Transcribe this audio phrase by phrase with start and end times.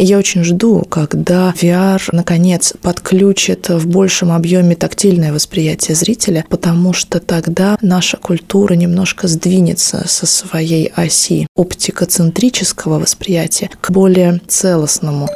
[0.00, 6.94] И я очень жду, когда VR, наконец, подключит в большем объеме тактильное восприятие зрителя, потому
[6.94, 15.28] что тогда наша культура немножко сдвинется со своей оси оптикоцентрического восприятия к более целостному.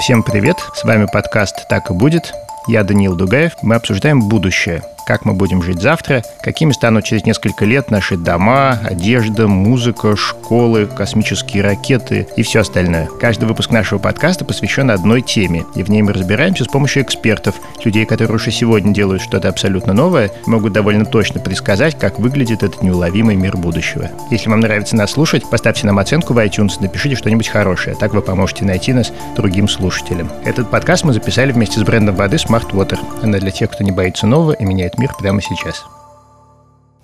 [0.00, 0.58] Всем привет!
[0.74, 2.34] С вами подкаст «Так и будет».
[2.68, 3.52] Я Даниил Дугаев.
[3.62, 8.78] Мы обсуждаем будущее– как мы будем жить завтра, какими станут через несколько лет наши дома,
[8.84, 13.08] одежда, музыка, школы, космические ракеты и все остальное.
[13.20, 17.54] Каждый выпуск нашего подкаста посвящен одной теме, и в ней мы разбираемся с помощью экспертов,
[17.84, 22.82] людей, которые уже сегодня делают что-то абсолютно новое, могут довольно точно предсказать, как выглядит этот
[22.82, 24.10] неуловимый мир будущего.
[24.30, 28.22] Если вам нравится нас слушать, поставьте нам оценку в iTunes, напишите что-нибудь хорошее, так вы
[28.22, 30.30] поможете найти нас другим слушателям.
[30.44, 32.98] Этот подкаст мы записали вместе с брендом воды Smart Water.
[33.22, 35.84] Она для тех, кто не боится нового и меняет мир прямо сейчас.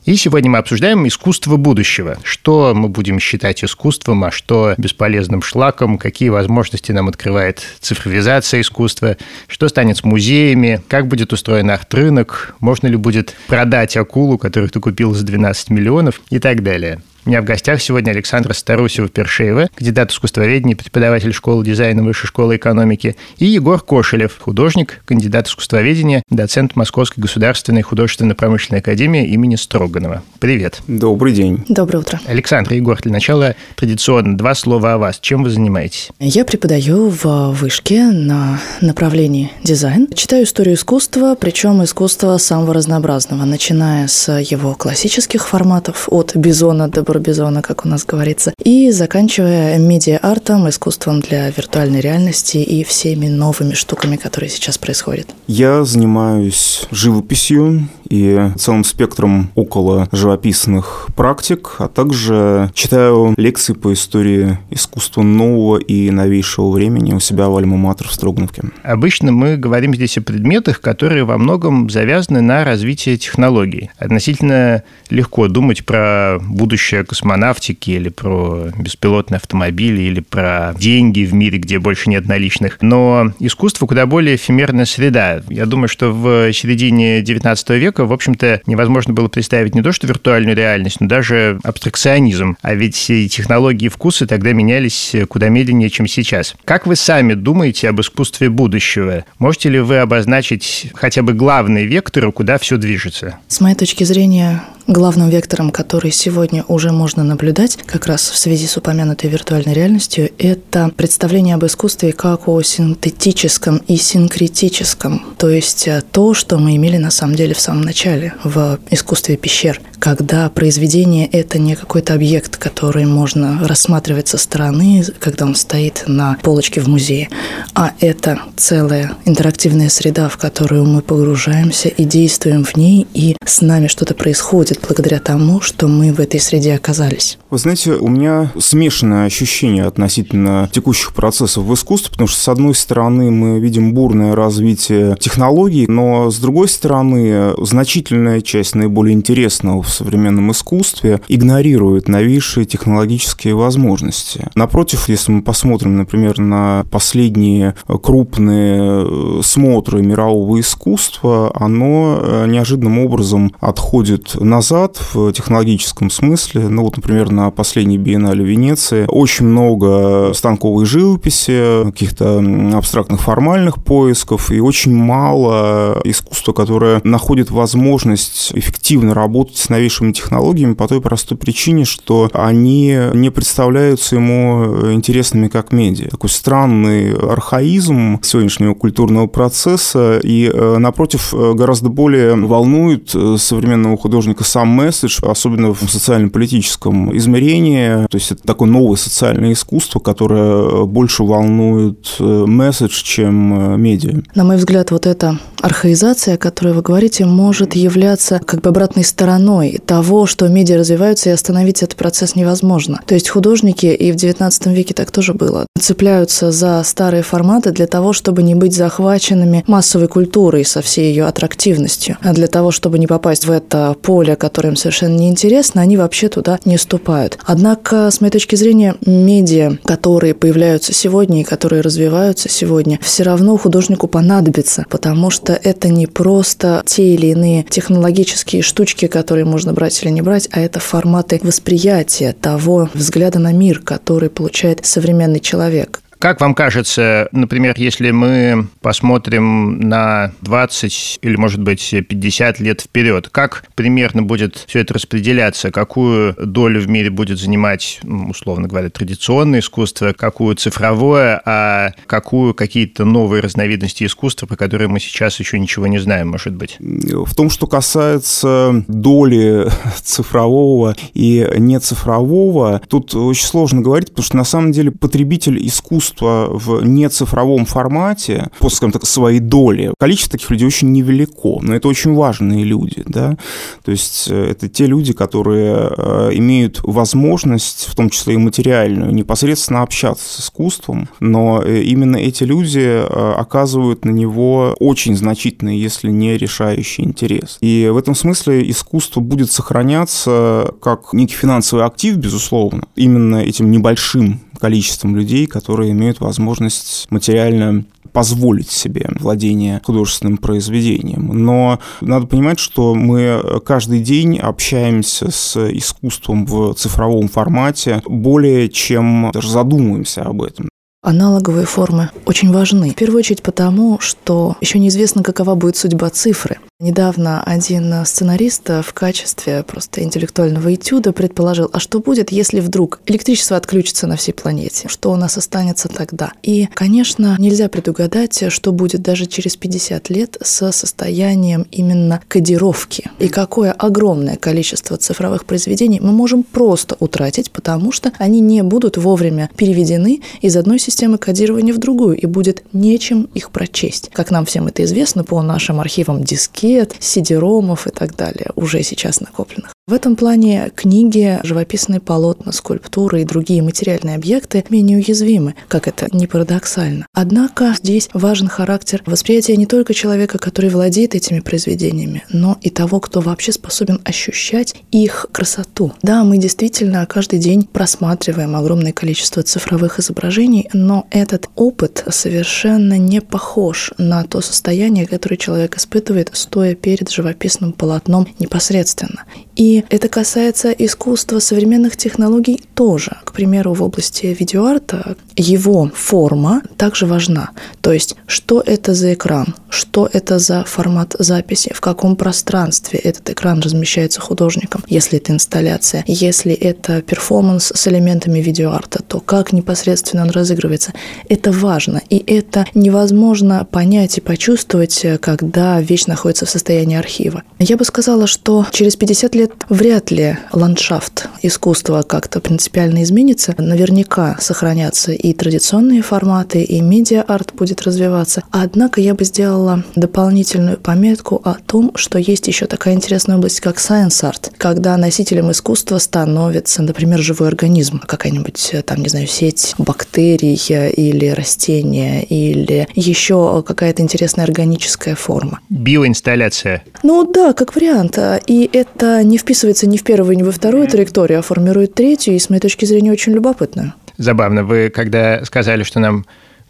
[0.06, 2.16] И сегодня мы обсуждаем искусство будущего.
[2.22, 9.16] Что мы будем считать искусством, а что бесполезным шлаком, какие возможности нам открывает цифровизация искусства,
[9.48, 14.78] что станет с музеями, как будет устроен арт-рынок, можно ли будет продать акулу, которую ты
[14.78, 17.00] купил за 12 миллионов и так далее.
[17.26, 23.16] У меня в гостях сегодня Александра Старусева-Першеева, кандидат искусствоведения, преподаватель школы дизайна Высшей школы экономики,
[23.38, 30.22] и Егор Кошелев, художник, кандидат искусствоведения, доцент Московской государственной художественно-промышленной академии имени Строганова.
[30.38, 30.82] Привет.
[30.86, 31.64] Добрый день.
[31.68, 32.20] Доброе утро.
[32.28, 35.18] Александр, Егор, для начала традиционно два слова о вас.
[35.20, 36.10] Чем вы занимаетесь?
[36.20, 40.06] Я преподаю в Вышке на направлении дизайн.
[40.14, 47.02] Читаю историю искусства, причем искусства самого разнообразного, начиная с его классических форматов, от Бизона до
[47.16, 53.72] Барбизона, как у нас говорится, и заканчивая медиа-артом, искусством для виртуальной реальности и всеми новыми
[53.72, 55.28] штуками, которые сейчас происходят.
[55.46, 64.58] Я занимаюсь живописью и целым спектром около живописных практик, а также читаю лекции по истории
[64.70, 68.62] искусства нового и новейшего времени у себя в Альма-Матер в Строгановке.
[68.82, 73.90] Обычно мы говорим здесь о предметах, которые во многом завязаны на развитие технологий.
[73.98, 81.58] Относительно легко думать про будущее космонавтики или про беспилотные автомобили или про деньги в мире,
[81.58, 82.78] где больше нет наличных.
[82.80, 85.42] Но искусство куда более эфемерная среда.
[85.48, 90.06] Я думаю, что в середине 19 века, в общем-то, невозможно было представить не то что
[90.06, 92.56] виртуальную реальность, но даже абстракционизм.
[92.62, 96.54] А ведь технологии и вкусы тогда менялись куда медленнее, чем сейчас.
[96.64, 99.24] Как вы сами думаете об искусстве будущего?
[99.38, 103.38] Можете ли вы обозначить хотя бы главные векторы, куда все движется?
[103.48, 108.66] С моей точки зрения, главным вектором, который сегодня уже можно наблюдать, как раз в связи
[108.66, 115.88] с упомянутой виртуальной реальностью, это представление об искусстве как о синтетическом и синкретическом, то есть
[115.88, 120.48] э, то, что мы имели на самом деле в самом начале в искусстве пещер, когда
[120.48, 126.80] произведение– это не какой-то объект, который можно рассматривать со стороны, когда он стоит на полочке
[126.80, 127.28] в музее,
[127.74, 133.60] а это целая интерактивная среда, в которую мы погружаемся и действуем в ней, и с
[133.60, 137.38] нами что-то происходит благодаря тому, что мы в этой среде оказались.
[137.50, 142.74] Вы знаете, у меня смешанное ощущение относительно текущих процессов в искусстве, потому что, с одной
[142.74, 149.90] стороны, мы видим бурное развитие технологий, но, с другой стороны, значительная часть наиболее интересного в
[149.92, 154.48] современном искусстве игнорирует новейшие технологические возможности.
[154.54, 163.52] Напротив, если мы посмотрим, например, на последние крупные смотры мирового искусства, оно э, неожиданным образом
[163.60, 166.68] отходит назад в технологическом смысле.
[166.68, 172.42] Ну вот, например, на последней биеннале Венеции очень много станковой живописи, каких-то
[172.74, 180.74] абстрактных формальных поисков и очень мало искусства, которое находит возможность эффективно работать с новейшими технологиями
[180.74, 186.08] по той простой причине, что они не представляются ему интересными как медиа.
[186.08, 194.44] Такой странный архаизм сегодняшнего культурного процесса, и, э, напротив, гораздо более волнует э, современного художника
[194.44, 198.06] сам месседж, особенно в социально-политическом измерении.
[198.08, 204.22] То есть это такое новое социальное искусство, которое больше волнует э, месседж, чем медиа.
[204.34, 209.04] На мой взгляд, вот эта архаизация, о которой вы говорите, может являться как бы обратной
[209.04, 213.00] стороной того, что медиа развиваются, и остановить этот процесс невозможно.
[213.06, 217.86] То есть художники, и в XIX веке так тоже было, цепляются за старые форматы для
[217.86, 222.16] того, чтобы не быть захваченными массовой культурой со всей ее аттрактивностью.
[222.22, 226.28] А для того, чтобы не попасть в это поле, которое им совершенно неинтересно, они вообще
[226.28, 227.38] туда не ступают.
[227.44, 233.56] Однако, с моей точки зрения, медиа, которые появляются сегодня и которые развиваются сегодня, все равно
[233.56, 239.72] художнику понадобится, потому что это не просто те или иные технологические штучки, которые ему можно
[239.72, 245.40] брать или не брать, а это форматы восприятия того взгляда на мир, который получает современный
[245.40, 246.02] человек.
[246.26, 253.28] Как вам кажется, например, если мы посмотрим на 20 или, может быть, 50 лет вперед,
[253.30, 255.70] как примерно будет все это распределяться?
[255.70, 263.04] Какую долю в мире будет занимать, условно говоря, традиционное искусство, какую цифровое, а какую какие-то
[263.04, 266.76] новые разновидности искусства, по которым мы сейчас еще ничего не знаем, может быть?
[266.80, 269.70] В том, что касается доли
[270.02, 276.48] цифрового и нецифрового, тут очень сложно говорить, потому что на самом деле потребитель искусства искусства
[276.50, 281.88] в нецифровом формате, после, скажем так, своей доли, количество таких людей очень невелико, но это
[281.88, 283.36] очень важные люди, да,
[283.84, 289.12] то есть э, это те люди, которые э, имеют возможность, в том числе и материальную,
[289.12, 296.10] непосредственно общаться с искусством, но э, именно эти люди оказывают на него очень значительный, если
[296.10, 297.58] не решающий интерес.
[297.60, 304.40] И в этом смысле искусство будет сохраняться как некий финансовый актив, безусловно, именно этим небольшим
[304.58, 311.44] количеством людей, которые имеют возможность материально позволить себе владение художественным произведением.
[311.44, 319.30] Но надо понимать, что мы каждый день общаемся с искусством в цифровом формате более чем
[319.32, 320.68] даже задумываемся об этом.
[321.06, 322.90] Аналоговые формы очень важны.
[322.90, 326.58] В первую очередь потому, что еще неизвестно, какова будет судьба цифры.
[326.80, 333.56] Недавно один сценарист в качестве просто интеллектуального этюда предположил, а что будет, если вдруг электричество
[333.56, 334.88] отключится на всей планете?
[334.88, 336.32] Что у нас останется тогда?
[336.42, 343.10] И, конечно, нельзя предугадать, что будет даже через 50 лет со состоянием именно кодировки.
[343.20, 348.96] И какое огромное количество цифровых произведений мы можем просто утратить, потому что они не будут
[348.96, 354.10] вовремя переведены из одной системы кодирования в другую, и будет нечем их прочесть.
[354.12, 359.20] Как нам всем это известно по нашим архивам дискет, сидеромов и так далее, уже сейчас
[359.20, 359.72] накопленных.
[359.88, 366.08] В этом плане книги, живописные полотна, скульптуры и другие материальные объекты менее уязвимы, как это
[366.10, 367.06] не парадоксально.
[367.12, 372.98] Однако здесь важен характер восприятия не только человека, который владеет этими произведениями, но и того,
[372.98, 375.92] кто вообще способен ощущать их красоту.
[376.02, 380.68] Да, мы действительно каждый день просматриваем огромное количество цифровых изображений,
[381.10, 388.28] этот опыт совершенно не похож на то состояние, которое человек испытывает, стоя перед живописным полотном
[388.38, 389.24] непосредственно.
[389.56, 393.16] И это касается искусства современных технологий тоже.
[393.24, 397.50] К примеру, в области видеоарта его форма также важна.
[397.80, 403.30] То есть, что это за экран, что это за формат записи, в каком пространстве этот
[403.30, 410.22] экран размещается художником, если это инсталляция, если это перформанс с элементами видеоарта, то как непосредственно
[410.22, 410.30] он
[410.66, 410.92] разыгрывается.
[411.28, 417.42] Это важно, и это невозможно понять и почувствовать, когда вещь находится в состоянии архива.
[417.58, 423.54] Я бы сказала, что через 50 лет вряд ли ландшафт искусства как-то принципиально изменится.
[423.58, 428.42] Наверняка сохранятся и традиционные форматы, и медиа-арт будет развиваться.
[428.50, 433.78] Однако я бы сделала дополнительную пометку о том, что есть еще такая интересная область, как
[433.78, 441.28] science-арт, когда носителем искусства становится, например, живой организм, какая-нибудь, там, не знаю, сеть бактерий или
[441.28, 445.60] растения, или еще какая-то интересная органическая форма.
[445.68, 446.82] Биоинсталляция.
[447.02, 448.18] Ну да, как вариант.
[448.46, 452.38] И это не вписывается ни в первую, ни во вторую траекторию, а формирует третью, и
[452.38, 453.94] с моей точки зрения очень любопытную.
[454.18, 454.64] Забавно.
[454.64, 456.24] Вы когда сказали, что нам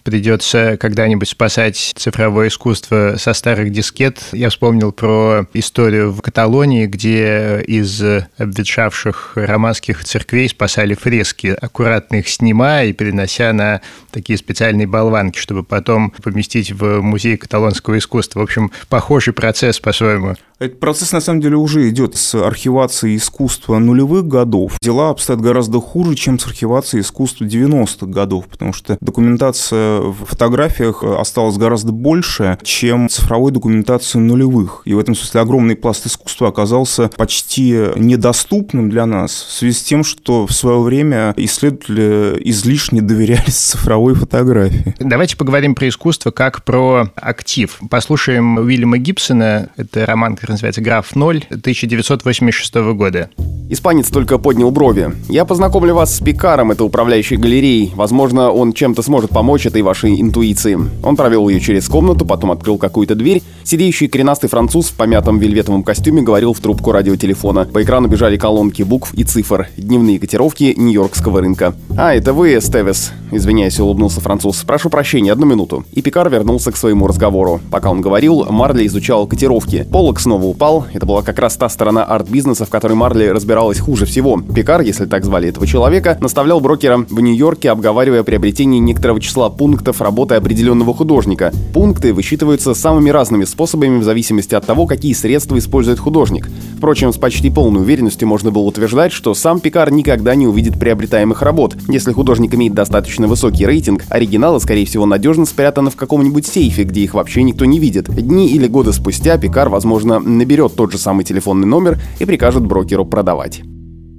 [0.07, 4.21] придется когда-нибудь спасать цифровое искусство со старых дискет.
[4.31, 8.01] Я вспомнил про историю в Каталонии, где из
[8.39, 13.81] обветшавших романских церквей спасали фрески, аккуратно их снимая и перенося на
[14.13, 18.41] такие специальные болванки, чтобы потом поместить в музей каталонского искусства.
[18.41, 20.37] В общем, похожий процесс по-своему.
[20.59, 24.79] Этот процесс, на самом деле, уже идет с архивацией искусства нулевых годов.
[24.81, 31.05] Дела обстоят гораздо хуже, чем с архивацией искусства 90-х годов, потому что документация в фотографиях
[31.05, 34.81] осталась гораздо больше, чем цифровой документации нулевых.
[34.87, 39.83] И в этом смысле огромный пласт искусства оказался почти недоступным для нас в связи с
[39.83, 44.95] тем, что в свое время исследователи излишне доверялись цифровой фотографии.
[45.01, 47.79] Давайте поговорим про искусство как про актив.
[47.91, 53.31] Послушаем Уильяма Гибсона, это роман, который называется «Граф 0» 1986 года.
[53.69, 55.11] Испанец только поднял брови.
[55.29, 57.91] «Я познакомлю вас с Пикаром, это управляющий галереей.
[57.97, 60.79] Возможно, он чем-то сможет помочь этой вашей интуиции».
[61.03, 63.43] Он провел ее через комнату, потом открыл какую-то дверь.
[63.65, 67.65] Сидящий коренастый француз в помятом вельветовом костюме говорил в трубку радиотелефона.
[67.65, 69.67] По экрану бежали колонки букв и цифр.
[69.77, 71.75] Дневные котировки Нью-Йоркского рынка.
[71.99, 74.63] «А, это вы, Стевис?» Извиняясь, улыбнулся француз.
[74.63, 75.85] «Прошу прощения, одну минуту».
[75.91, 77.61] И Пикар вернулся к своему разговору.
[77.73, 79.85] Пока он говорил, Марли изучал котировки.
[79.91, 80.87] Полок снова снова упал.
[80.93, 84.39] Это была как раз та сторона арт-бизнеса, в которой Марли разбиралась хуже всего.
[84.39, 90.03] Пикар, если так звали этого человека, наставлял брокера в Нью-Йорке, обговаривая приобретение некоторого числа пунктов
[90.03, 91.53] работы определенного художника.
[91.73, 96.51] Пункты высчитываются самыми разными способами в зависимости от того, какие средства использует художник.
[96.77, 101.41] Впрочем, с почти полной уверенностью можно было утверждать, что сам Пикар никогда не увидит приобретаемых
[101.41, 101.77] работ.
[101.89, 107.01] Если художник имеет достаточно высокий рейтинг, оригиналы, скорее всего, надежно спрятаны в каком-нибудь сейфе, где
[107.01, 108.11] их вообще никто не видит.
[108.15, 113.05] Дни или годы спустя Пикар, возможно, наберет тот же самый телефонный номер и прикажет брокеру
[113.05, 113.63] продавать.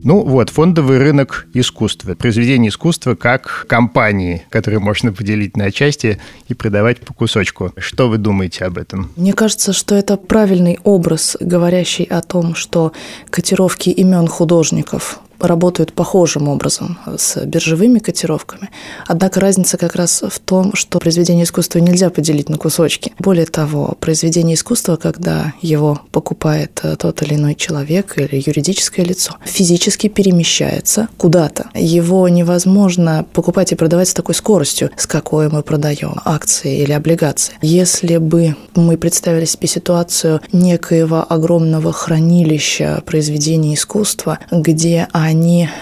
[0.03, 2.13] Ну вот, фондовый рынок искусства.
[2.13, 7.73] Произведение искусства как компании, которые можно поделить на части и продавать по кусочку.
[7.77, 9.11] Что вы думаете об этом?
[9.15, 12.93] Мне кажется, что это правильный образ, говорящий о том, что
[13.29, 18.69] котировки имен художников работают похожим образом с биржевыми котировками.
[19.05, 23.13] Однако разница как раз в том, что произведение искусства нельзя поделить на кусочки.
[23.19, 29.35] Более того, произведение искусства, когда его покупает э, тот или иной человек или юридическое лицо,
[29.45, 31.69] физически перемещается куда-то.
[31.73, 37.55] Его невозможно покупать и продавать с такой скоростью, с какой мы продаем акции или облигации.
[37.61, 45.26] Если бы мы представили себе ситуацию некоего огромного хранилища произведений искусства, где они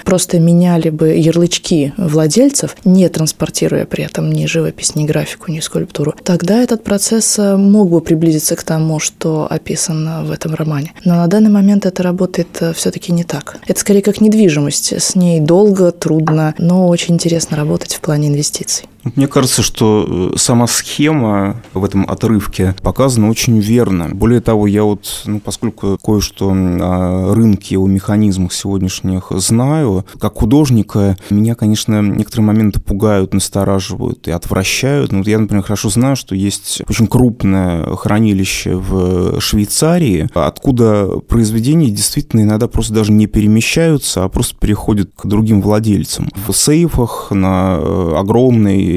[0.03, 6.13] просто меняли бы ярлычки владельцев, не транспортируя при этом ни живопись, ни графику, ни скульптуру,
[6.23, 10.93] тогда этот процесс э, мог бы приблизиться к тому, что описано в этом романе.
[11.03, 13.57] Но на данный момент это работает э, все-таки не так.
[13.67, 14.93] Это скорее как недвижимость.
[14.93, 18.85] С ней долго, трудно, но очень интересно работать в плане инвестиций.
[19.13, 24.09] Мне кажется, что э, сама схема в этом отрывке показана очень верно.
[24.11, 31.17] Более того, я вот, ну, поскольку кое-что о рынке, о механизмах сегодняшних знаю, как художника,
[31.29, 35.11] меня, конечно, некоторые моменты пугают, настораживают и отвращают.
[35.11, 41.91] Ну, вот я, например, хорошо знаю, что есть очень крупное хранилище в Швейцарии, откуда произведения
[41.91, 46.29] действительно иногда просто даже не перемещаются, а просто переходят к другим владельцам.
[46.47, 48.13] В сейфах на э,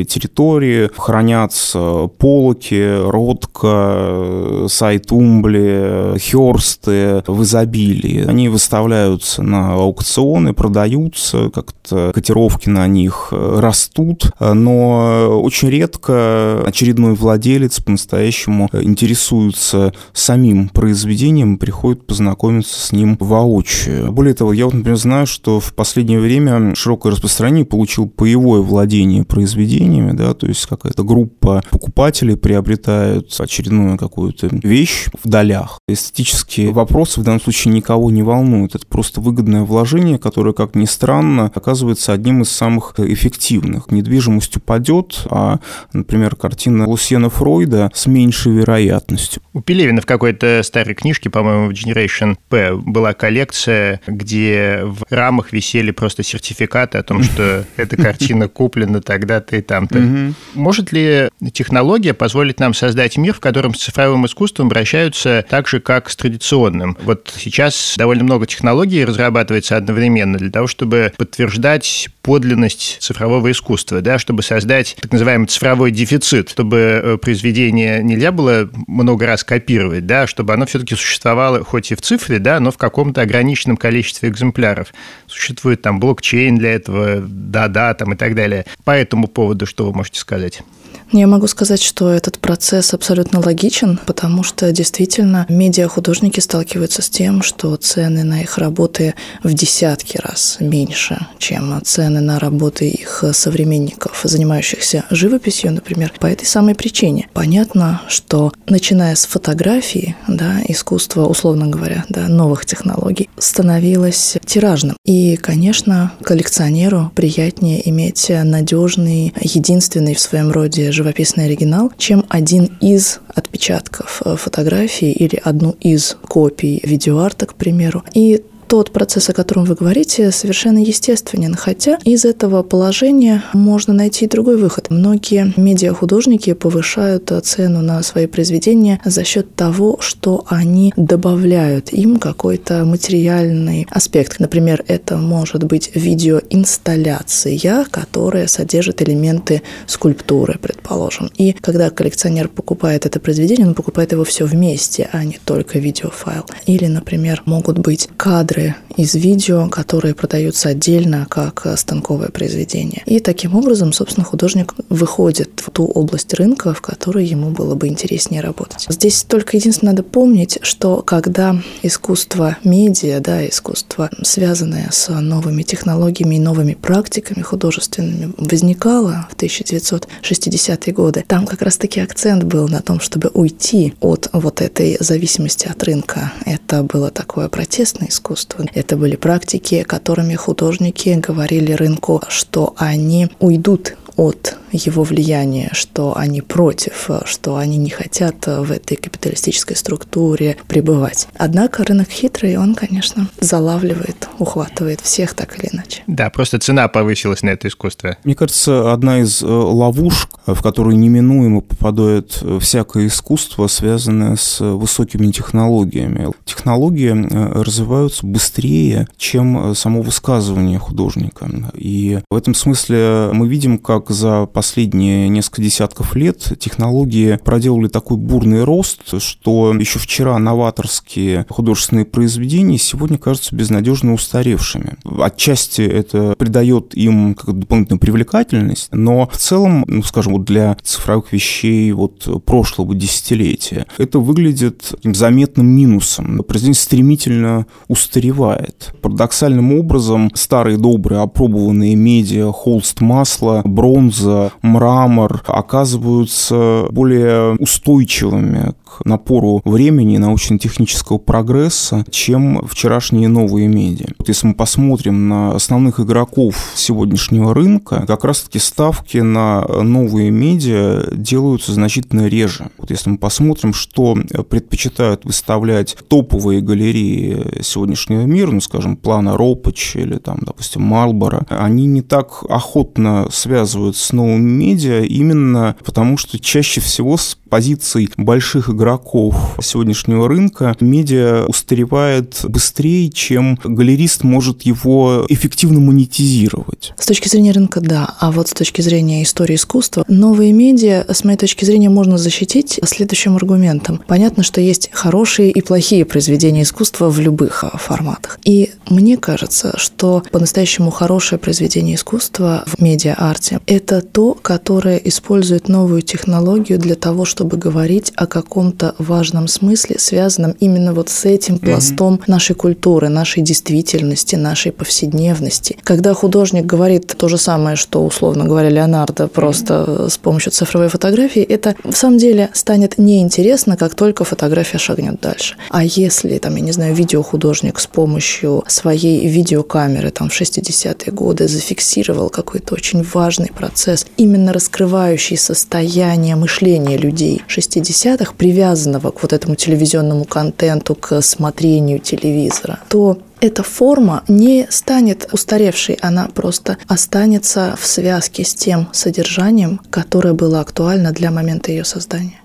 [0.04, 8.24] территории хранятся полоки, ротка, сайтумбли, херсты в изобилии.
[8.26, 17.80] Они выставляются на аукционы, продаются, как-то котировки на них растут, но очень редко очередной владелец
[17.80, 24.12] по-настоящему интересуется самим произведением, приходит познакомиться с ним воочию.
[24.12, 29.24] Более того, я вот, например, знаю, что в последнее время широкое распространение получил боевое владение
[29.24, 35.78] произведением, компаниями, да, то есть какая-то группа покупателей приобретают очередную какую-то вещь в долях.
[35.88, 38.75] Эстетические вопросы в данном случае никого не волнуют.
[38.75, 43.90] Это просто выгодное вложение, которое, как ни странно, оказывается одним из самых эффективных.
[43.90, 45.61] Недвижимость упадет, а,
[45.92, 49.42] например, картина Лусьена Фройда с меньшей вероятностью.
[49.52, 55.52] У Пелевина в какой-то старой книжке, по-моему, в Generation P была коллекция, где в рамах
[55.52, 59.99] висели просто сертификаты о том, что эта картина куплена тогда-то и там-то.
[59.99, 60.35] Угу.
[60.54, 65.80] Может ли технология позволить нам создать мир, в котором с цифровым искусством обращаются так же,
[65.80, 66.97] как с традиционным?
[67.02, 74.18] Вот сейчас довольно много технологий разрабатывается одновременно для того, чтобы подтверждать подлинность цифрового искусства, да,
[74.18, 80.26] чтобы создать так называемый цифровой дефицит, чтобы э, произведение нельзя было много раз копировать, да,
[80.26, 84.94] чтобы оно все-таки существовало хоть и в цифре, да, но в каком-то ограниченном количестве экземпляров.
[85.26, 88.64] Существует там блокчейн для этого, да-да, там и так далее.
[88.85, 90.62] По этому поводу поводу что вы можете сказать?
[91.11, 97.42] Я могу сказать, что этот процесс абсолютно логичен, потому что действительно медиахудожники сталкиваются с тем,
[97.42, 104.21] что цены на их работы в десятки раз меньше, чем цены на работы их современников,
[104.25, 107.28] занимающихся живописью, например, по этой самой причине.
[107.33, 114.97] Понятно, что начиная с фотографии, да, искусство, условно говоря, да, новых технологий, становилось тиражным.
[115.07, 123.20] И, конечно, коллекционеру приятнее иметь надежный, единственный в своем роде живописный оригинал, чем один из
[123.35, 128.04] отпечатков э, фотографии или одну из копий видеоарта, к примеру.
[128.14, 134.26] И тот процесс, о котором вы говорите, совершенно естественен, хотя из этого положения можно найти
[134.26, 134.90] и другой выход.
[134.90, 142.84] Многие медиахудожники повышают цену на свои произведения за счет того, что они добавляют им какой-то
[142.84, 144.38] материальный аспект.
[144.38, 151.30] Например, это может быть видеоинсталляция, которая содержит элементы скульптуры, предположим.
[151.37, 156.44] И когда коллекционер покупает это произведение, он покупает его все вместе, а не только видеофайл.
[156.66, 163.02] Или, например, могут быть кадры кадры из видео, которые продаются отдельно как станковое произведение.
[163.06, 167.86] И таким образом, собственно, художник выходит в ту область рынка, в которой ему было бы
[167.86, 168.86] интереснее работать.
[168.88, 176.34] Здесь только единственное надо помнить, что когда искусство медиа, да, искусство, связанное с новыми технологиями
[176.36, 182.98] и новыми практиками художественными, возникало в 1960-е годы, там как раз-таки акцент был на том,
[182.98, 186.32] чтобы уйти от вот этой зависимости от рынка.
[186.44, 188.47] Это было такое протестное искусство.
[188.74, 196.42] Это были практики, которыми художники говорили рынку, что они уйдут от его влияния, что они
[196.42, 201.28] против, что они не хотят в этой капиталистической структуре пребывать.
[201.37, 206.02] Однако рынок хитрый, и он, конечно, залавливает, ухватывает всех так или иначе.
[206.08, 208.16] Да, просто цена повысилась на это искусство.
[208.25, 214.60] Мне кажется, одна из э, ловушек, в которую неминуемо попадает э, всякое искусство, связанное с
[214.60, 216.32] высокими технологиями.
[216.44, 221.48] Технологии э, развиваются быстрее, чем само высказывание художника.
[221.75, 228.16] И в этом смысле мы видим, как за последние несколько десятков лет технологии проделали такой
[228.16, 234.96] бурный рост, что еще вчера новаторские художественные произведения сегодня кажутся безнадежно устаревшими.
[235.18, 241.90] Отчасти это придает им дополнительную привлекательность, но в целом, ну, скажем, вот для цифровых вещей
[241.92, 246.38] вот прошлого десятилетия это выглядит заметным минусом.
[246.46, 248.94] Произведение стремительно устаревает.
[249.02, 253.62] Парадоксальным образом старые добрые опробованные медиа, холст масла,
[253.98, 264.07] бронза, мрамор оказываются более устойчивыми к напору времени научно-технического прогресса, чем вчерашние новые медиа.
[264.18, 271.09] Вот если мы посмотрим на основных игроков сегодняшнего рынка, как раз-таки ставки на новые медиа
[271.12, 272.71] делаются значительно реже.
[272.78, 274.16] Вот если мы посмотрим, что
[274.49, 281.87] предпочитают выставлять топовые галереи сегодняшнего мира, ну, скажем, плана Ропач или там, допустим, Марлбора, они
[281.87, 287.16] не так охотно связывают с новыми медиа именно потому, что чаще всего
[287.48, 296.92] позиций больших игроков сегодняшнего рынка медиа устаревает быстрее, чем галерист может его эффективно монетизировать.
[296.98, 298.14] С точки зрения рынка, да.
[298.20, 302.80] А вот с точки зрения истории искусства, новые медиа, с моей точки зрения, можно защитить
[302.84, 304.00] следующим аргументом.
[304.06, 308.38] Понятно, что есть хорошие и плохие произведения искусства в любых а, форматах.
[308.44, 316.02] И мне кажется, что по-настоящему хорошее произведение искусства в медиа-арте– это то, которое использует новую
[316.02, 321.61] технологию для того, чтобы чтобы говорить о каком-то важном смысле, связанном именно вот с этим
[321.61, 322.24] пластом mm-hmm.
[322.27, 325.77] нашей культуры, нашей действительности, нашей повседневности.
[325.85, 330.11] Когда художник говорит то же самое, что, условно говоря, Леонардо, просто mm-hmm.
[330.11, 335.55] с помощью цифровой фотографии, это в самом деле станет неинтересно, как только фотография шагнет дальше.
[335.70, 341.46] А если, там, я не знаю, видеохудожник с помощью своей видеокамеры там, в 60-е годы
[341.46, 349.32] зафиксировал какой-то очень важный процесс, именно раскрывающий состояние мышления людей, людей 60-х, привязанного к вот
[349.32, 357.76] этому телевизионному контенту, к смотрению телевизора, то эта форма не станет устаревшей, она просто останется
[357.80, 362.40] в связке с тем содержанием, которое было актуально для момента ее создания.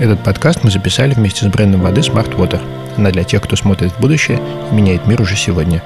[0.00, 2.60] Этот подкаст мы записали вместе с брендом воды Smart Water.
[2.96, 4.40] Она для тех, кто смотрит в будущее
[4.70, 5.82] и меняет мир уже сегодня.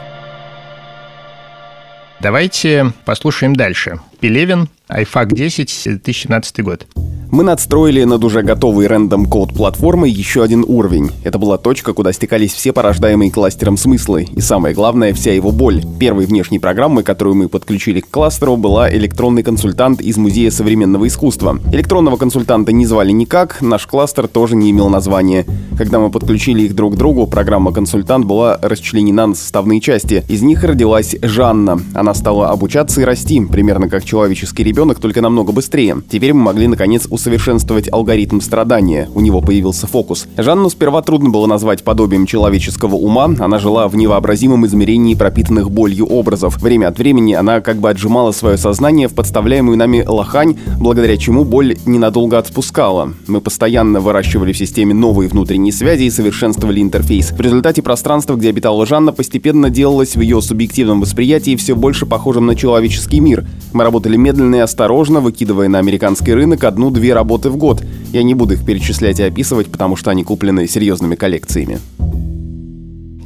[2.20, 3.98] Давайте послушаем дальше.
[4.20, 6.87] Пелевин, iFAC 10, 2017 год.
[7.33, 11.11] Мы надстроили над уже готовой рендом код платформы еще один уровень.
[11.23, 15.81] Это была точка, куда стекались все порождаемые кластером смыслы, и самое главное, вся его боль.
[16.01, 21.61] Первой внешней программой, которую мы подключили к кластеру, была электронный консультант из Музея современного искусства.
[21.73, 25.47] Электронного консультанта не звали никак, наш кластер тоже не имел названия.
[25.79, 30.25] Когда мы подключили их друг к другу, программа «Консультант» была расчленена на составные части.
[30.29, 31.81] Из них родилась Жанна.
[31.95, 36.03] Она стала обучаться и расти, примерно как человеческий ребенок, только намного быстрее.
[36.11, 39.09] Теперь мы могли наконец усовершенствовать алгоритм страдания.
[39.14, 40.26] У него появился фокус.
[40.38, 43.30] Жанну сперва трудно было назвать подобием человеческого ума.
[43.38, 46.61] Она жила в невообразимом измерении пропитанных болью образов.
[46.62, 51.44] Время от времени она как бы отжимала свое сознание в подставляемую нами лохань, благодаря чему
[51.44, 53.12] боль ненадолго отпускала.
[53.26, 57.33] Мы постоянно выращивали в системе новые внутренние связи и совершенствовали интерфейс.
[57.33, 62.46] В результате пространство, где обитала Жанна, постепенно делалось в ее субъективном восприятии все больше похожим
[62.46, 63.44] на человеческий мир.
[63.74, 67.83] Мы работали медленно и осторожно, выкидывая на американский рынок одну-две две работы в год.
[68.12, 71.81] Я не буду их перечислять и описывать, потому что они куплены серьезными коллекциями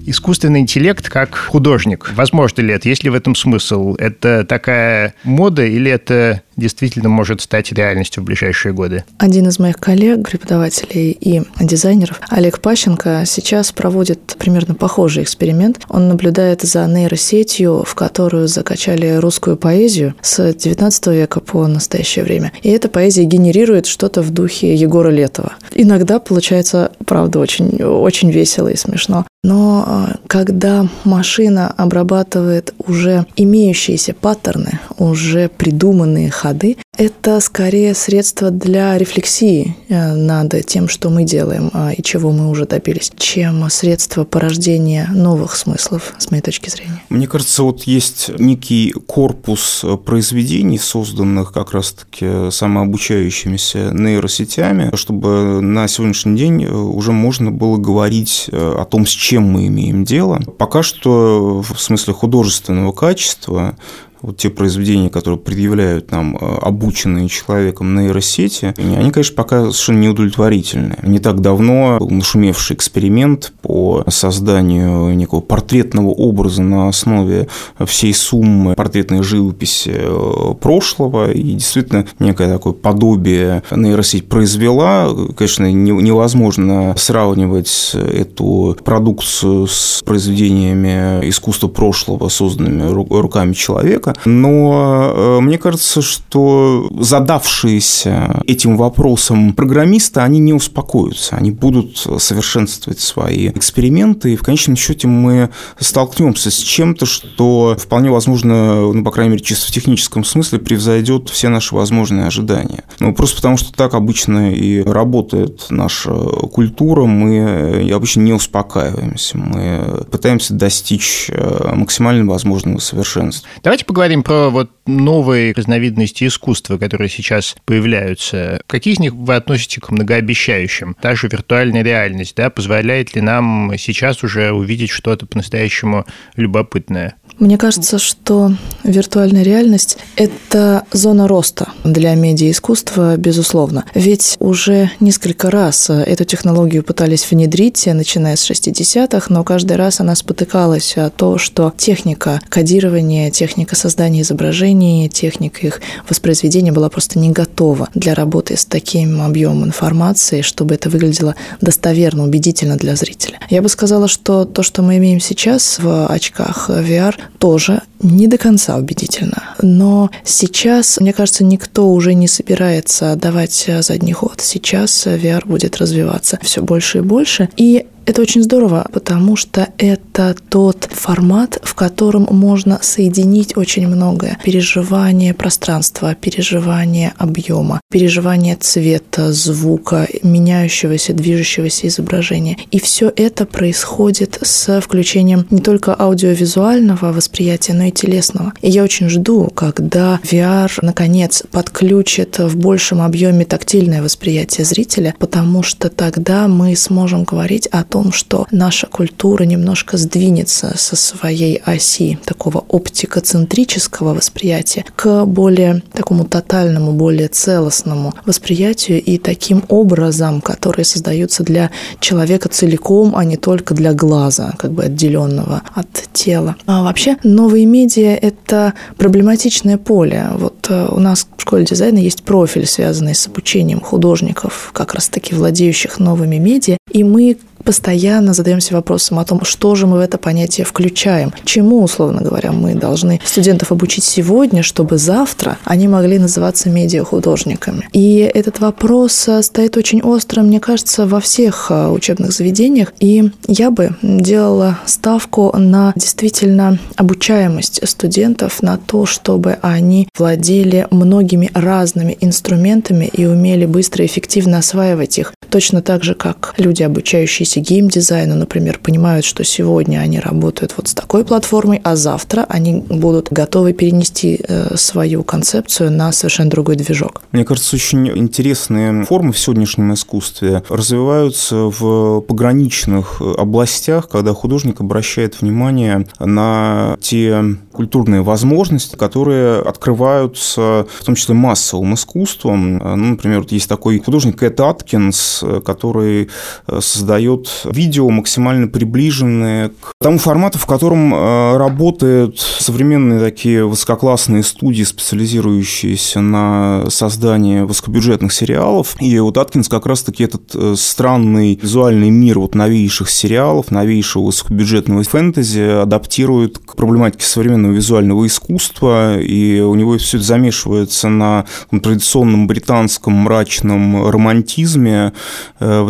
[0.07, 2.11] искусственный интеллект как художник.
[2.14, 2.88] Возможно ли это?
[2.88, 3.95] Есть ли в этом смысл?
[3.99, 9.05] Это такая мода или это действительно может стать реальностью в ближайшие годы?
[9.19, 15.81] Один из моих коллег, преподавателей и дизайнеров, Олег Пащенко, сейчас проводит примерно похожий эксперимент.
[15.88, 22.53] Он наблюдает за нейросетью, в которую закачали русскую поэзию с 19 века по настоящее время.
[22.62, 25.55] И эта поэзия генерирует что-то в духе Егора Летова.
[25.75, 29.27] Иногда получается, правда, очень, очень весело и смешно.
[29.44, 38.96] Но а, когда машина обрабатывает уже имеющиеся паттерны, уже придуманные ходы, это скорее средство для
[38.98, 44.24] рефлексии э, над тем, что мы делаем а, и чего мы уже добились, чем средство
[44.24, 47.02] порождения новых смыслов, с моей точки зрения.
[47.09, 56.37] Мне кажется, вот есть некий корпус произведений, созданных как раз-таки самообучающимися нейросетями, чтобы на сегодняшний
[56.37, 60.40] день уже можно было говорить э, о том, с чем мы имеем дело.
[60.59, 63.76] Пока что в смысле художественного качества
[64.25, 70.97] вот те произведения, которые предъявляют нам э, обученные человеком нейросети, они, конечно, пока совершенно неудовлетворительны.
[71.03, 77.49] Не так давно был нашумевший эксперимент по созданию некого портретного образа на основе
[77.85, 85.11] всей суммы портретной живописи э, прошлого, и действительно некое такое подобие нейросеть произвела.
[85.37, 95.59] Конечно, невозможно сравнивать эту продукцию с произведениями искусства прошлого, созданными руками человека, но э, мне
[95.59, 104.37] кажется, что задавшиеся этим вопросом программисты, они не успокоятся, они будут совершенствовать свои эксперименты, и
[104.37, 109.68] в конечном счете мы столкнемся с чем-то, что вполне возможно, ну, по крайней мере, чисто
[109.68, 112.85] в техническом смысле превзойдет все наши возможные ожидания.
[113.00, 120.05] Ну, просто потому что так обычно и работает наша культура, мы обычно не успокаиваемся, мы
[120.11, 123.48] пытаемся достичь э, максимально возможного совершенства.
[123.62, 128.61] Давайте поговорим поговорим про вот новые разновидности искусства, которые сейчас появляются.
[128.67, 130.95] Какие из них вы относите к многообещающим?
[131.01, 136.05] Та же виртуальная реальность, да, позволяет ли нам сейчас уже увидеть что-то по-настоящему
[136.37, 137.14] любопытное?
[137.38, 138.53] Мне кажется, что
[138.85, 143.87] виртуальная реальность– это зона роста для медиаискусства, безусловно.
[143.95, 150.14] Ведь уже несколько раз эту технологию пытались внедрить, начиная с 60-х, но каждый раз она
[150.14, 157.31] спотыкалась о том, что техника кодирования, техника создания изображений, техника их воспроизведения была просто не
[157.31, 163.38] готова для работы с таким объемом информации, чтобы это выглядело достоверно, убедительно для зрителя.
[163.51, 168.38] Я бы сказала, что то, что мы имеем сейчас в очках VR, тоже не до
[168.38, 169.55] конца убедительно.
[169.61, 174.40] Но сейчас, мне кажется, никто уже не собирается давать задний ход.
[174.40, 177.49] Сейчас VR будет развиваться все больше и больше.
[177.59, 184.38] И это очень здорово, потому что это тот формат, в котором можно соединить очень многое.
[184.45, 192.59] Переживание пространства, переживание объема, переживание цвета, звука, меняющегося, движущегося изображения.
[192.71, 198.53] И все это происходит с включением не только аудиовизуального восприятия, но и телесного.
[198.61, 205.62] И я очень жду, когда VR, наконец, подключит в большем объеме тактильное восприятие зрителя, потому
[205.62, 212.18] что тогда мы сможем говорить о том, что наша культура немножко сдвинется со своей оси
[212.24, 221.44] такого оптикоцентрического восприятия к более такому тотальному, более целостному восприятию и таким образом, которые создаются
[221.44, 226.57] для человека целиком, а не только для глаза, как бы отделенного от тела.
[226.66, 230.30] А вообще новые медиа– это проблематичное поле.
[230.37, 235.33] Вот э, у нас в школе дизайна есть профиль, связанный с обучением художников, как раз-таки
[235.33, 240.18] владеющих новыми медиа, и мы постоянно задаемся вопросом о том, что же мы в это
[240.18, 246.68] понятие включаем, чему, условно говоря, мы должны студентов обучить сегодня, чтобы завтра они могли называться
[246.68, 247.88] медиахудожниками.
[247.92, 252.92] И этот вопрос стоит очень остро, мне кажется, во всех э, учебных заведениях.
[253.01, 261.51] И я бы делала ставку на действительно обучаемость студентов, на то, чтобы они владели многими
[261.55, 265.33] разными инструментами и умели быстро и эффективно осваивать их.
[265.49, 270.95] Точно так же, как люди, обучающиеся геймдизайну, например, понимают, что сегодня они работают вот с
[270.95, 277.23] такой платформой, а завтра они будут готовы перенести э, свою концепцию на совершенно другой движок.
[277.33, 285.41] Мне кажется, очень интересные формы в сегодняшнем искусстве развиваются в пограничных областях, когда художник обращает
[285.41, 292.79] внимание на те культурные возможности, которые открываются в том числе массовым искусством.
[292.79, 296.29] Ну, например, вот есть такой художник Кэт Аткинс, который
[296.63, 303.66] э, создает делают видео максимально приближенные к тому формату, в котором э, работают современные такие
[303.66, 308.96] высококлассные студии, специализирующиеся на создании высокобюджетных сериалов.
[309.00, 315.03] И вот Аткинс как раз-таки этот э, странный визуальный мир вот новейших сериалов, новейшего высокобюджетного
[315.05, 322.46] фэнтези адаптирует к проблематике современного визуального искусства, и у него все это замешивается на традиционном
[322.46, 325.12] британском мрачном романтизме,
[325.61, 325.83] э,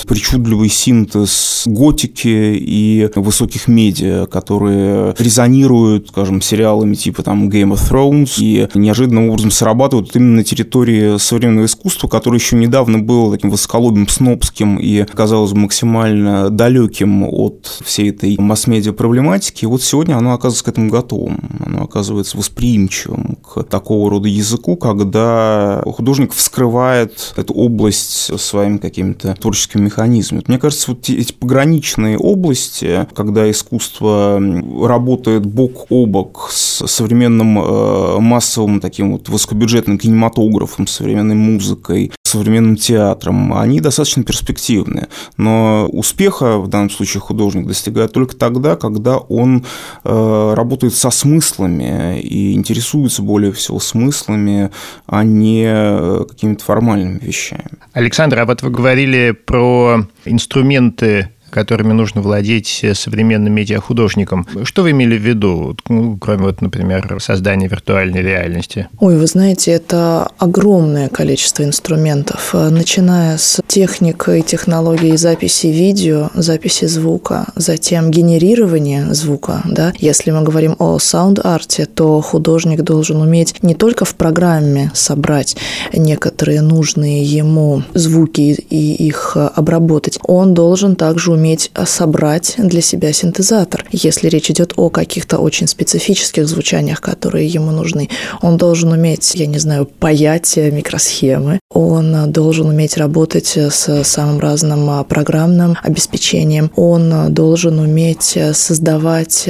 [0.00, 7.90] возникает причудливый синтез готики и высоких медиа, которые резонируют, скажем, сериалами типа там Game of
[7.90, 13.50] Thrones и неожиданным образом срабатывают именно на территории современного искусства, которое еще недавно было таким
[13.50, 19.66] высоколобым, снобским и казалось максимально далеким от всей этой масс-медиа проблематики.
[19.66, 25.82] Вот сегодня оно оказывается к этому готовым, оно оказывается восприимчивым к такого рода языку, когда
[25.84, 30.44] художник вскрывает эту область своим какими-то творческими механизмами.
[30.46, 34.40] Мне кажется, вот эти пограничные области, когда искусство
[34.82, 42.76] работает бок о бок с современным э, массовым таким вот высокобюджетным кинематографом, современной музыкой, современным
[42.76, 45.08] театром, они достаточно перспективные.
[45.36, 49.64] Но успеха в данном случае художник достигает только тогда, когда он
[50.04, 54.70] э, работает со смыслами и интересуется более всего смыслами,
[55.06, 57.70] а не э, какими-то формальными вещами.
[57.92, 64.46] Александр, а вот вы говорили про инструменты которыми нужно владеть современным медиахудожником.
[64.64, 68.88] Что вы имели в виду, ну, кроме, вот, например, создания виртуальной реальности?
[68.98, 77.46] Ой, вы знаете, это огромное количество инструментов, начиная с техникой, технологии записи видео, записи звука,
[77.56, 79.62] затем генерирование звука.
[79.64, 79.92] Да?
[79.98, 85.56] Если мы говорим о саунд-арте, то художник должен уметь не только в программе собрать
[85.92, 92.82] некоторые нужные ему звуки и их обработать, он должен также уметь уметь э, собрать для
[92.82, 93.86] себя синтезатор.
[93.90, 98.08] Если речь идет о каких-то очень специфических звучаниях, которые ему нужны,
[98.42, 104.04] он должен уметь, я не знаю, паять э, микросхемы, он э, должен уметь работать с
[104.04, 109.48] самым разным программным обеспечением, он должен уметь создавать,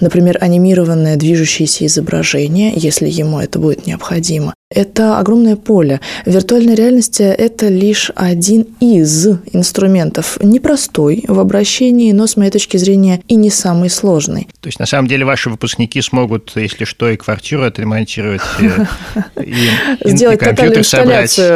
[0.00, 4.54] например, анимированное движущееся изображение, если ему это будет необходимо.
[4.74, 6.00] Это огромное поле.
[6.24, 13.22] Виртуальная реальность– это лишь один из инструментов, непростой в обращении, но, с моей точки зрения,
[13.28, 14.48] и не самый сложный.
[14.60, 18.40] То есть, на самом деле, ваши выпускники смогут, если что, и квартиру отремонтировать,
[19.44, 19.68] и
[20.04, 20.84] Сделать тотальную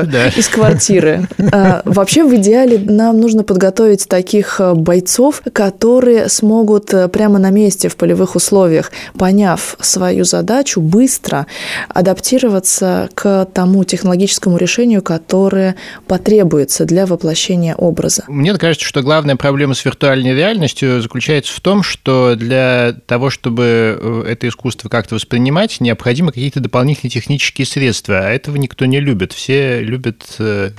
[0.16, 1.28] инсталляцию из квартиры.
[1.52, 7.50] А, вообще, в идеале нам нужно подготовить таких а, бойцов, которые смогут а, прямо на
[7.50, 11.46] месте, в полевых условиях, поняв свою задачу, быстро
[11.88, 18.24] адаптироваться к тому технологическому решению, которое потребуется для воплощения образа.
[18.28, 23.98] Мне кажется, что главная проблема с виртуальной реальностью заключается в том, что для того, чтобы
[24.00, 29.32] э, это искусство как-то воспринимать, необходимы какие-то дополнительные технические средства, а этого никто не любит.
[29.32, 30.70] Все любят любит э,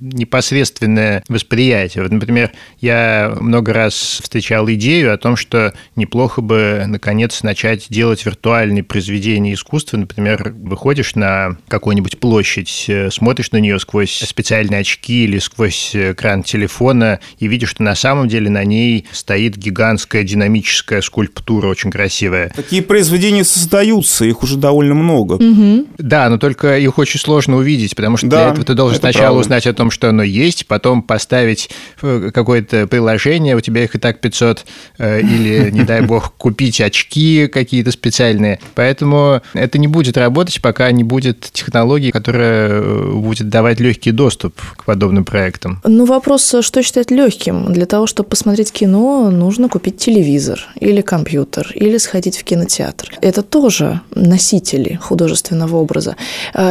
[0.00, 2.02] непосредственное восприятие.
[2.02, 8.24] Вот, например, я много раз встречал идею о том, что неплохо бы, наконец, начать делать
[8.24, 9.96] виртуальные произведения искусства.
[9.96, 16.42] Например, выходишь на какую-нибудь площадь, э, смотришь на нее сквозь специальные очки или сквозь экран
[16.42, 22.52] телефона и видишь, что на самом деле на ней стоит гигантская динамическая скульптура, очень красивая.
[22.54, 25.34] Такие произведения создаются, их уже довольно много.
[25.34, 25.86] Угу.
[25.98, 29.26] Да, но только их очень сложно увидеть, потому что да, для этого ты должен сначала
[29.26, 29.40] правда.
[29.40, 31.70] узнать о том, что оно есть, потом поставить
[32.02, 34.64] э, какое-то приложение, у тебя их и так 500,
[34.98, 38.60] э, или, не дай бог, купить очки какие-то специальные.
[38.74, 44.60] Поэтому это не будет работать, пока не будет технологии, которая э, будет давать легкий доступ
[44.76, 45.80] к подобным проектам.
[45.84, 47.72] Ну, вопрос, что считать легким?
[47.72, 53.12] Для того, чтобы посмотреть кино, нужно купить телевизор или компьютер, или сходить в кинотеатр.
[53.20, 56.16] Это тоже носители художественного образа.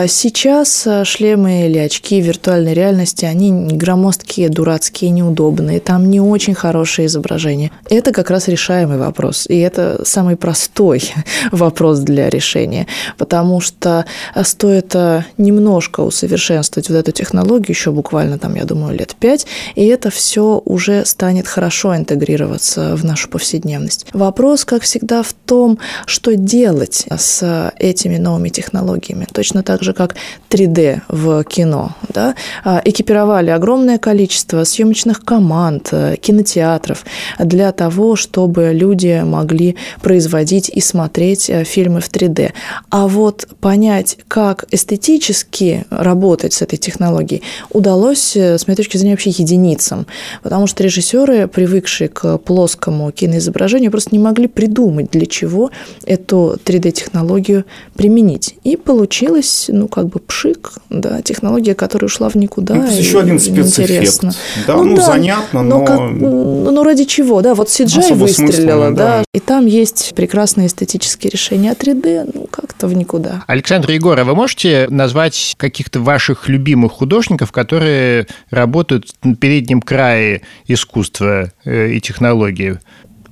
[0.07, 7.05] Сейчас шлемы или очки виртуальной реальности реальности они громоздкие, дурацкие, неудобные, там не очень хорошее
[7.05, 7.71] изображение.
[7.89, 11.01] Это как раз решаемый вопрос, и это самый простой
[11.51, 14.05] вопрос для решения, потому что
[14.43, 19.85] стоит э, немножко усовершенствовать вот эту технологию, еще буквально там, я думаю, лет пять, и
[19.85, 24.05] это все уже станет хорошо интегрироваться в нашу повседневность.
[24.13, 29.27] Вопрос, как всегда, в том, что делать с этими новыми технологиями.
[29.31, 30.15] Точно так же, как
[30.49, 31.95] 3D в кино.
[32.09, 37.05] да, а, экипировали огромное количество съемочных команд, э, кинотеатров
[37.39, 42.51] для того, чтобы люди могли производить и смотреть э, фильмы в 3D.
[42.89, 49.13] А вот понять, как эстетически работать с этой технологией, удалось, э, с моей точки зрения,
[49.13, 50.07] вообще единицам.
[50.43, 55.71] Потому что режиссеры, привыкшие к плоскому киноизображению, просто не могли придумать, для чего
[56.05, 57.65] эту 3D-технологию
[57.95, 58.55] применить.
[58.63, 62.70] И получилось, ну, как бы пшик, да, технология, которая ушла в никуда.
[62.73, 64.21] Ну, еще один спецэффект.
[64.67, 65.79] Да, ну, ну да, занятно, но...
[65.79, 70.67] Но, как, ну, ради чего, да, вот CGI выстрелила, да, да, и там есть прекрасные
[70.67, 73.43] эстетические решения, а 3D, ну, как-то в никуда.
[73.47, 81.51] Александр Егоров, вы можете назвать каких-то ваших любимых художников, которые работают на переднем крае искусства
[81.65, 82.79] э, и технологии?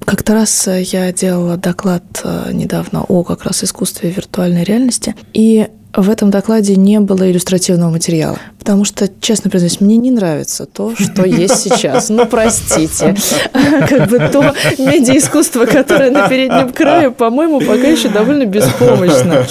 [0.06, 5.68] Как-то раз э, я делала доклад э, недавно о как раз искусстве виртуальной реальности, и
[5.94, 10.94] в этом докладе не было иллюстративного материала, потому что, честно признаюсь, мне не нравится то,
[10.96, 12.10] что есть сейчас.
[12.10, 13.16] Ну, простите.
[13.52, 19.46] Как бы то медиаискусство, которое на переднем крае, по-моему, пока еще довольно беспомощно.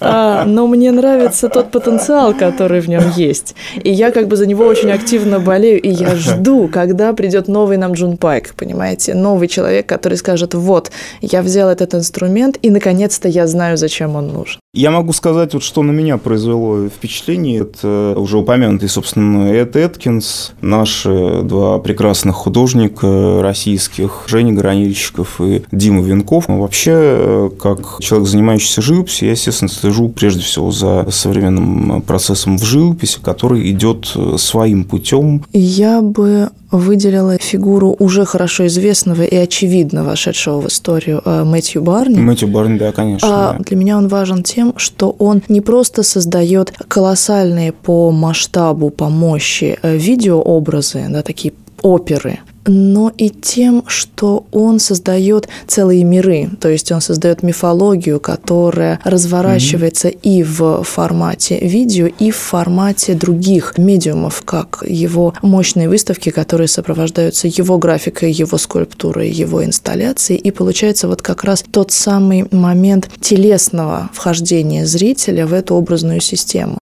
[0.00, 3.54] А, но мне нравится тот потенциал, который в нем есть.
[3.82, 7.76] И я как бы за него очень активно болею, и я жду, когда придет новый
[7.76, 9.14] нам Джун Пайк, понимаете?
[9.14, 14.28] Новый человек, который скажет, вот, я взял этот инструмент, и наконец-то я знаю, зачем он
[14.28, 14.58] нужен.
[14.74, 17.62] Я могу сказать, вот, что на меня произвело впечатление.
[17.62, 26.02] Это уже упомянутый, собственно, Эд Эткинс, наши два прекрасных художника российских, Женя Гранильщиков и Дима
[26.02, 26.48] Венков.
[26.48, 32.64] Ну, вообще, как человек, занимающийся живописью, я, естественно, слежу прежде всего за современным процессом в
[32.64, 35.46] живописи, который идет своим путем.
[35.54, 42.18] Я бы выделила фигуру уже хорошо известного и очевидно вошедшего в историю э, Мэтью Барни.
[42.18, 43.28] Мэтью Барни, да, конечно.
[43.28, 43.64] А да.
[43.64, 49.78] Для меня он важен тем, что он не просто создает колоссальные по масштабу, по мощи
[49.82, 56.92] э, видеообразы, да, такие оперы, но и тем, что он создает целые миры, то есть
[56.92, 60.20] он создает мифологию, которая разворачивается mm-hmm.
[60.22, 67.48] и в формате видео, и в формате других медиумов, как его мощные выставки, которые сопровождаются
[67.48, 74.10] его графикой, его скульптурой, его инсталляцией, и получается вот как раз тот самый момент телесного
[74.12, 76.78] вхождения зрителя в эту образную систему.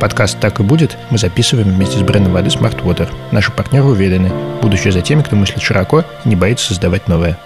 [0.00, 3.08] Подкаст «Так и будет» мы записываем вместе с брендом воды Smart Water.
[3.32, 4.30] Наши партнеры уверены,
[4.60, 7.38] будущее за теми, кто мыслит широко и не боится создавать новое.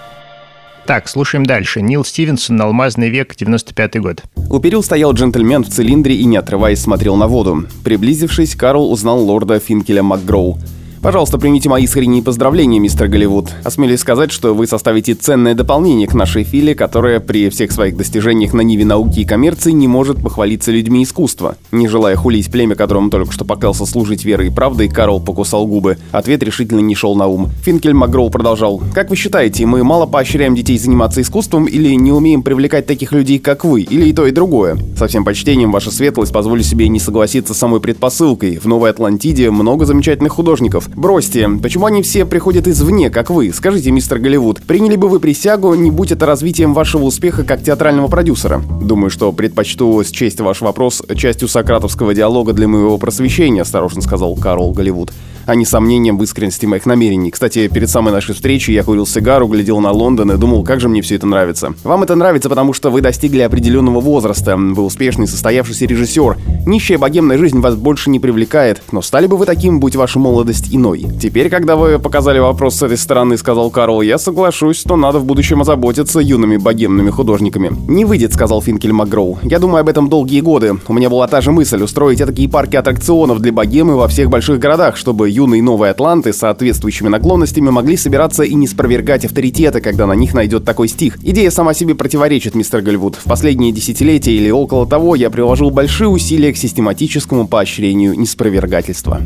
[0.84, 1.80] Так, слушаем дальше.
[1.80, 4.22] Нил Стивенсон, «Алмазный век», 95 год.
[4.34, 7.66] У перил стоял джентльмен в цилиндре и, не отрываясь, смотрел на воду.
[7.84, 10.58] Приблизившись, Карл узнал лорда Финкеля МакГроу.
[11.02, 13.48] Пожалуйста, примите мои искренние поздравления, мистер Голливуд.
[13.64, 18.52] Осмелюсь сказать, что вы составите ценное дополнение к нашей филе, которая при всех своих достижениях
[18.52, 21.56] на ниве науки и коммерции не может похвалиться людьми искусства.
[21.72, 25.96] Не желая хулить племя, которому только что поклялся служить верой и правдой, Карл покусал губы.
[26.12, 27.48] Ответ решительно не шел на ум.
[27.62, 28.82] Финкель Макгроу продолжал.
[28.92, 33.38] «Как вы считаете, мы мало поощряем детей заниматься искусством или не умеем привлекать таких людей,
[33.38, 34.76] как вы, или и то, и другое?
[34.98, 38.58] Со всем почтением, ваша светлость, позволю себе не согласиться с самой предпосылкой.
[38.58, 40.89] В Новой Атлантиде много замечательных художников.
[40.96, 43.52] Бросьте, почему они все приходят извне, как вы?
[43.52, 48.08] Скажите, мистер Голливуд, приняли бы вы присягу, не будь это развитием вашего успеха как театрального
[48.08, 48.62] продюсера?
[48.82, 54.72] Думаю, что предпочту счесть ваш вопрос частью сократовского диалога для моего просвещения, осторожно сказал Карл
[54.72, 55.12] Голливуд
[55.50, 57.32] а не сомнением в искренности моих намерений.
[57.32, 60.88] Кстати, перед самой нашей встречей я курил сигару, глядел на Лондон и думал, как же
[60.88, 61.74] мне все это нравится.
[61.82, 66.36] Вам это нравится, потому что вы достигли определенного возраста, вы успешный состоявшийся режиссер.
[66.66, 70.68] Нищая богемная жизнь вас больше не привлекает, но стали бы вы таким, будь ваша молодость
[70.70, 71.06] иной.
[71.20, 75.24] Теперь, когда вы показали вопрос с этой стороны, сказал Карл, я соглашусь, что надо в
[75.24, 77.72] будущем озаботиться юными богемными художниками.
[77.88, 79.40] Не выйдет, сказал Финкель Макгроу.
[79.42, 80.76] Я думаю об этом долгие годы.
[80.86, 84.60] У меня была та же мысль устроить такие парки аттракционов для богемы во всех больших
[84.60, 90.06] городах, чтобы юные новые атланты с соответствующими наклонностями могли собираться и не спровергать авторитеты, когда
[90.06, 91.18] на них найдет такой стих.
[91.22, 93.16] Идея сама себе противоречит, мистер Голливуд.
[93.16, 99.20] В последние десятилетия или около того я приложил большие усилия к систематическому поощрению неспровергательства.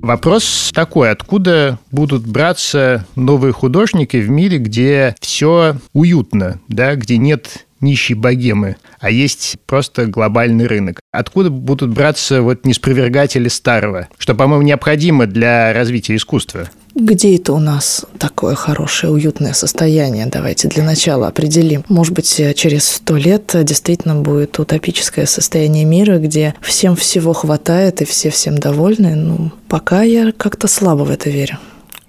[0.00, 7.66] Вопрос такой, откуда будут браться новые художники в мире, где все уютно, да, где нет
[7.80, 11.00] нищей богемы, а есть просто глобальный рынок.
[11.12, 16.70] Откуда будут браться вот неспровергатели старого, что, по-моему, необходимо для развития искусства?
[16.94, 20.26] Где это у нас такое хорошее, уютное состояние?
[20.26, 21.84] Давайте для начала определим.
[21.88, 28.04] Может быть, через сто лет действительно будет утопическое состояние мира, где всем всего хватает и
[28.04, 29.16] все всем довольны.
[29.16, 31.58] Ну, пока я как-то слабо в это верю.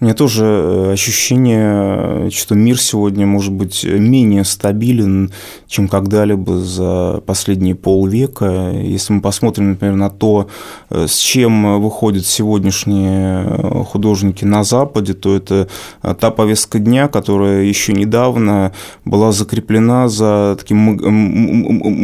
[0.04, 5.32] Меня тоже э, ощущение, что мир сегодня может быть менее стабилен,
[5.68, 8.72] чем когда-либо за последние полвека.
[8.74, 10.48] Если мы посмотрим, например, на то,
[10.90, 15.70] э, с чем выходят сегодняшние э, художники на Западе, то это
[16.02, 18.74] та повестка дня, которая еще недавно
[19.06, 21.00] была закреплена за таким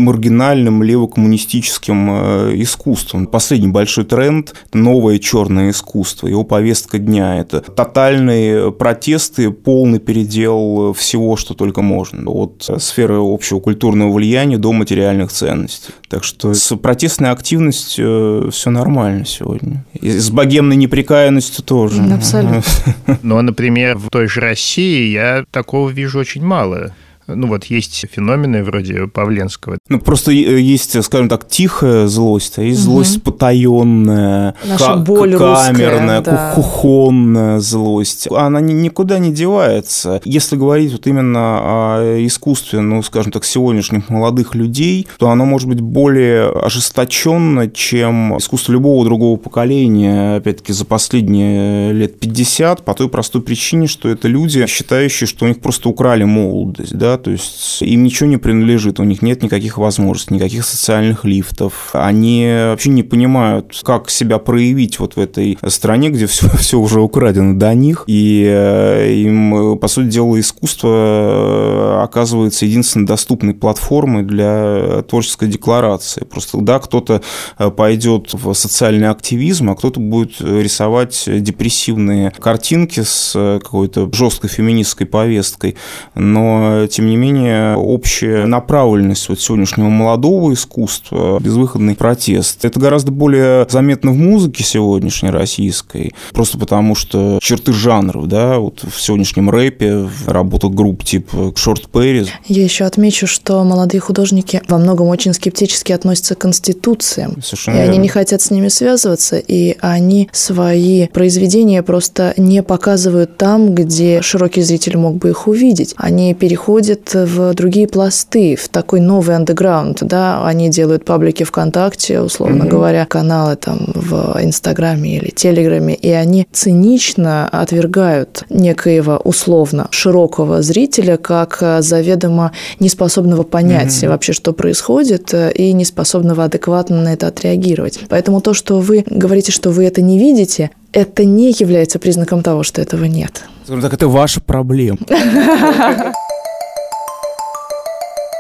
[0.05, 3.28] маргинальным левокоммунистическим искусством.
[3.28, 6.28] Последний большой тренд– новое черное искусство.
[6.28, 7.59] Его повестка дня– это
[7.89, 12.29] тотальные протесты, полный передел всего, что только можно.
[12.29, 15.93] От сферы общего культурного влияния до материальных ценностей.
[16.07, 19.85] Так что с протестной активностью э, все нормально сегодня.
[19.93, 22.01] И с богемной неприкаянностью тоже.
[22.13, 22.63] Абсолютно.
[23.21, 26.93] Но, например, в той же России я такого вижу очень мало.
[27.36, 29.77] Ну вот есть феномены вроде Павленского.
[29.88, 32.93] Ну просто э, есть, скажем так, тихая злость, а есть угу.
[32.93, 36.51] злость потаенная, Наша боль камерная, русская, да.
[36.55, 38.27] кухонная злость.
[38.32, 40.21] Она никуда не девается.
[40.25, 45.67] Если говорить вот именно о искусстве, ну, скажем так, сегодняшних молодых людей, то оно может
[45.67, 53.09] быть более ожесточенно, чем искусство любого другого поколения, опять-таки, за последние лет 50, по той
[53.09, 57.82] простой причине, что это люди, считающие, что у них просто украли молодость, да, то есть
[57.82, 61.89] им ничего не принадлежит, у них нет никаких возможностей, никаких социальных лифтов.
[61.93, 67.01] Они вообще не понимают, как себя проявить вот в этой стране, где все, все уже
[67.01, 74.24] украдено до них, и э, им, по сути дела, искусство э, оказывается единственной доступной платформой
[74.24, 76.24] для творческой декларации.
[76.26, 77.22] Просто, да, кто-то
[77.57, 85.07] э, пойдет в социальный активизм, а кто-то будет рисовать депрессивные картинки с какой-то жесткой феминистской
[85.07, 85.76] повесткой,
[86.15, 93.68] но, тем не менее, общая направленность вот сегодняшнего молодого искусства, безвыходный протест, это гораздо более
[93.70, 100.10] заметно в музыке сегодняшней российской, просто потому что черты жанров, да, вот в сегодняшнем рэпе,
[100.26, 102.28] работа групп типа Short Perry.
[102.47, 107.41] Я еще отмечу, что молодые художники во многом очень скептически относятся к конституциям.
[107.41, 107.91] Совершенно и верно.
[107.91, 114.22] они не хотят с ними связываться, и они свои произведения просто не показывают там, где
[114.22, 115.93] широкий зритель мог бы их увидеть.
[115.97, 122.63] Они переходят в другие пласты, в такой новый андеграунд, да, они делают паблики ВКонтакте, условно
[122.63, 122.69] mm-hmm.
[122.69, 131.17] говоря, каналы там в Инстаграме или Телеграме, и они цинично отвергают некоего условно широкого зрителя
[131.17, 134.09] как заведомо неспособного понять mm-hmm.
[134.09, 137.99] вообще, что происходит, и неспособного адекватно на это отреагировать.
[138.09, 142.63] Поэтому то, что вы говорите, что вы это не видите, это не является признаком того,
[142.63, 143.43] что этого нет.
[143.67, 144.97] Так это ваша проблема.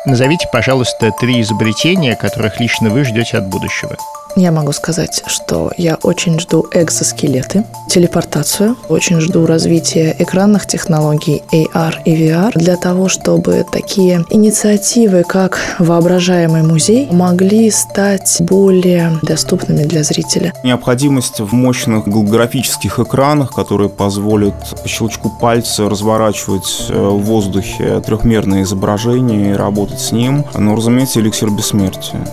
[0.05, 3.97] Назовите, пожалуйста, три изобретения, которых лично вы ждете от будущего.
[4.35, 11.95] Я могу сказать, что я очень жду экзоскелеты, телепортацию, очень жду развития экранных технологий AR
[12.05, 20.03] и VR для того, чтобы такие инициативы, как воображаемый музей, могли стать более доступными для
[20.03, 20.53] зрителя.
[20.63, 28.63] Необходимость в мощных голографических экранах, которые позволят по щелчку пальца разворачивать э, в воздухе трехмерное
[28.63, 32.25] изображение и работать с ним, но, разумеется, эликсир бессмертия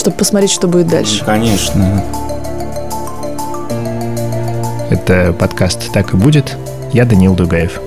[0.00, 1.24] чтобы посмотреть, что будет дальше.
[1.24, 2.02] Конечно.
[4.90, 6.56] Это подкаст «Так и будет».
[6.92, 7.80] Я Данил Дугаев.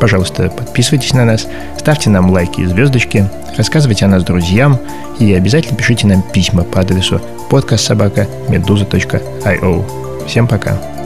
[0.00, 1.46] Пожалуйста, подписывайтесь на нас,
[1.76, 3.28] ставьте нам лайки и звездочки,
[3.58, 4.78] рассказывайте о нас друзьям
[5.18, 7.20] и обязательно пишите нам письма по адресу
[7.50, 10.26] подкастсобака.медуза.io.
[10.26, 10.99] Всем пока!